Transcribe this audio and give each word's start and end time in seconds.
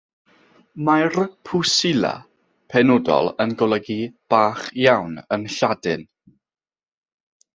Mae'r 0.85 1.17
“pusilla” 1.49 2.13
penodol 2.75 3.29
yn 3.45 3.53
golygu 3.59 3.99
“bach 4.35 4.65
iawn” 4.85 5.15
yn 5.37 5.47
Lladin. 5.57 6.09